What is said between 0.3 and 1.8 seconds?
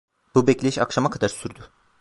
Bu bekleyiş akşama kadar sürdü.